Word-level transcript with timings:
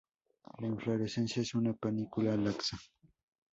La 0.57 0.65
inflorescencia 0.65 1.43
es 1.43 1.53
una 1.53 1.73
panícula 1.73 2.35
laxa. 2.35 2.75